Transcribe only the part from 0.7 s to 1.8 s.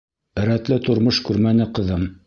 тормош күрмәне